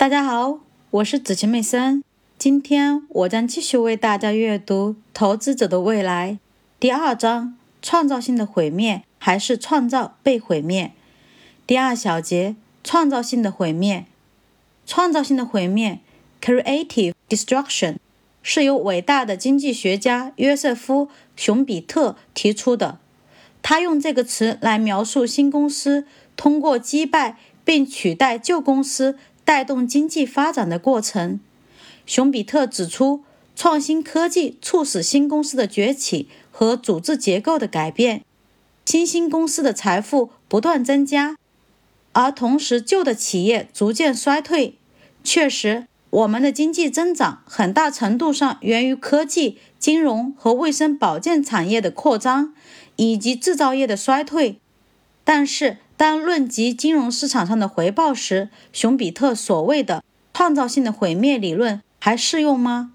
[0.00, 0.60] 大家好，
[0.92, 2.02] 我是子晴妹森。
[2.38, 6.32] 今天我将继续为大家阅读《投资者的未来》
[6.80, 10.92] 第二章：创造性的毁灭还是创造被毁灭？
[11.66, 14.06] 第二小节：创造性的毁灭。
[14.86, 15.98] 创造性的毁灭
[16.40, 17.96] （creative destruction）
[18.42, 22.98] 是由伟大的经济学家约瑟夫·熊彼特提出的。
[23.60, 29.18] 他用这个词来描述新公司通过击败并取代旧公司。
[29.50, 31.40] 带动经济发展的过程。
[32.06, 33.24] 熊彼特指出，
[33.56, 38.24] 创新科技促使新公司的崛起和组织结构的改变，
[38.84, 41.36] 新兴公司的财富不断增加，
[42.12, 44.76] 而同时旧的企业逐渐衰退。
[45.24, 52.54] 确实，我们的经济增长很大程度上源于科技、金融和卫生保健产业的扩张，
[52.94, 54.60] 以及制造业的衰退。
[55.24, 60.02] 但是，当论及金融市场上的回报时，熊彼特所谓的
[60.32, 62.92] 创造性的毁灭理论还适用吗？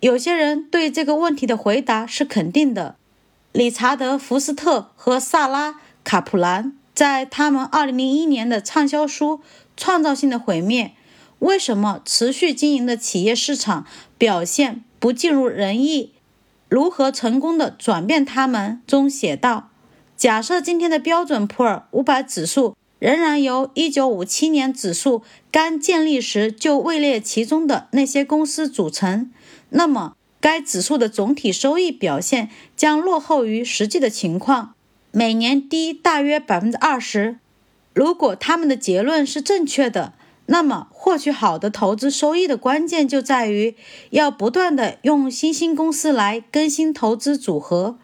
[0.00, 2.96] 有些人对这个问题的回答是肯定的。
[3.52, 5.72] 理查德·福斯特和萨拉·
[6.04, 9.38] 卡普兰在他们2001年的畅销书
[9.76, 10.92] 《创造性的毁灭：
[11.38, 13.86] 为什么持续经营的企业市场
[14.18, 16.12] 表现不尽如人意？
[16.68, 19.67] 如何成功的转变它们》中写道。
[20.18, 29.30] 假设今天的标准普尔五百指数仍然由1957年指数刚建立时就位列其中的那些公司组成，
[29.70, 34.74] 那么该指数的总体收益表现将落后于实际的情况，
[35.12, 37.38] 每年低大约百分之二十。
[37.94, 40.14] 如果他们的结论是正确的，
[40.46, 43.76] 那么获取好的投资收益的关键就在于
[44.10, 47.96] 要不断的用新兴公司来更新投资组合。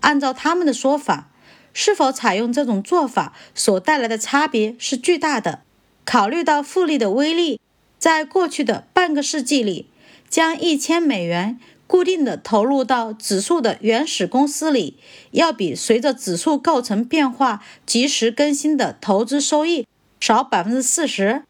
[0.00, 1.30] 按照他们的说法。
[1.74, 5.60] 是否采用这种做法所带来的差别是巨大的。
[6.06, 7.60] 考虑到复利的威力，
[7.98, 9.86] 在过去的半个世纪里，
[10.28, 14.96] 将一千美元固定的投入到指数的原始公司里，
[15.32, 19.86] 要比随着指数构成变化及时更新的投资收益
[20.20, 21.42] 少百分之四十。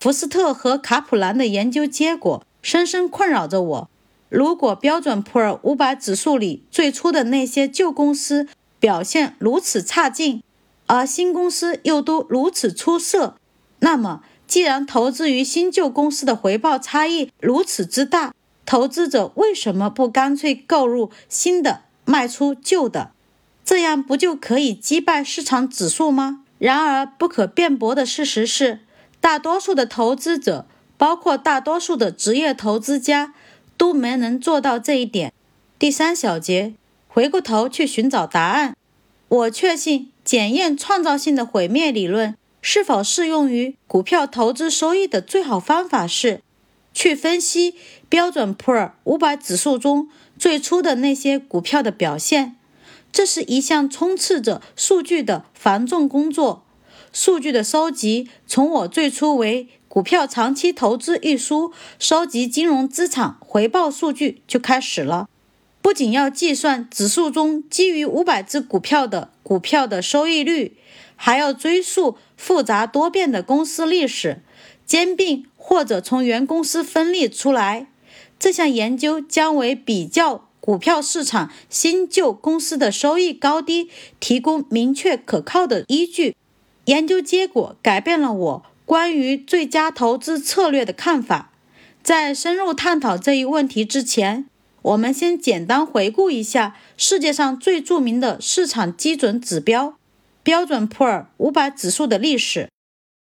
[0.00, 3.90] 福斯特和卡普兰的研究结果深深困扰着我。
[4.28, 8.48] 如果标准普尔五百指数里最初的那些旧公司，
[8.78, 10.42] 表现如此差劲，
[10.86, 13.36] 而新公司又都如此出色，
[13.80, 18.34] 那么既然投资于新旧公司的回报差异如此之大，
[18.64, 23.10] 投资者为什么不干脆购入新的，卖出旧的？
[23.64, 26.44] 这样不就可以击败市场指数吗？
[26.58, 28.80] 然而，不可辩驳的事实是，
[29.20, 30.66] 大多数的投资者，
[30.96, 33.34] 包括大多数的职业投资家，
[33.76, 35.32] 都没能做到这一点。
[35.78, 36.74] 第三小节。
[37.16, 38.76] 回过头去寻找答案。
[39.28, 46.42] 我确信，检验创造性的毁灭理论是否适用于股票投资收益的最好方法是，
[46.92, 47.74] 去分析
[48.10, 52.54] 标准普尔五百指数中最初的那些股票的表现。
[53.10, 56.64] 这是一项充斥着数据的繁重工作。
[57.14, 65.30] 数据的收集从我最初为《股票长期投资》一书收集金融资产回报数据就开始了。
[65.86, 70.76] 不仅要计算指数中基于五百只股票的股票的收益率，
[71.14, 74.42] 还要追溯复杂多变的公司历史，
[74.84, 77.86] 兼并或者从原公司分立出来。
[78.36, 86.34] 这项研究将为比较股票市场新旧公司的收益高低提供明确可靠的依据。
[86.86, 91.52] 研究结果改变了我关于最佳投资策略的看法。
[92.02, 94.48] 在深入探讨这一问题之前。
[94.86, 99.98] 我们先简单回顾一下世界上最著名的市场基准指标——
[100.44, 102.68] 标准普尔五百指数的历史。